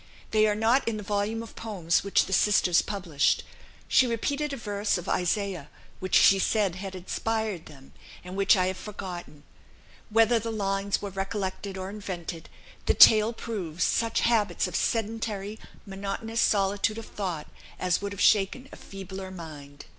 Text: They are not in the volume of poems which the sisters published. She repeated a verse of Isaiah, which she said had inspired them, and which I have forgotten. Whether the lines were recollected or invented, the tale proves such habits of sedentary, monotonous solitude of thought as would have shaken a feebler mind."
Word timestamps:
They 0.31 0.47
are 0.47 0.55
not 0.55 0.87
in 0.87 0.97
the 0.97 1.03
volume 1.03 1.43
of 1.43 1.55
poems 1.55 2.03
which 2.03 2.25
the 2.25 2.33
sisters 2.33 2.81
published. 2.81 3.43
She 3.87 4.07
repeated 4.07 4.51
a 4.51 4.57
verse 4.57 4.97
of 4.97 5.07
Isaiah, 5.07 5.69
which 5.99 6.15
she 6.15 6.39
said 6.39 6.73
had 6.73 6.95
inspired 6.95 7.67
them, 7.67 7.93
and 8.23 8.35
which 8.35 8.57
I 8.57 8.65
have 8.65 8.77
forgotten. 8.77 9.43
Whether 10.09 10.39
the 10.39 10.49
lines 10.51 11.03
were 11.03 11.11
recollected 11.11 11.77
or 11.77 11.91
invented, 11.91 12.49
the 12.87 12.95
tale 12.95 13.31
proves 13.31 13.83
such 13.83 14.21
habits 14.21 14.65
of 14.67 14.75
sedentary, 14.75 15.59
monotonous 15.85 16.41
solitude 16.41 16.97
of 16.97 17.05
thought 17.05 17.45
as 17.79 18.01
would 18.01 18.11
have 18.11 18.19
shaken 18.21 18.69
a 18.71 18.77
feebler 18.77 19.29
mind." 19.29 19.85